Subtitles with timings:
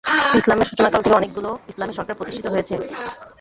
[0.39, 2.73] ইসলামের সূচনাকাল থেকে অনেকগুলো ইসলামী সরকার প্রতিষ্ঠিত হয়েছে।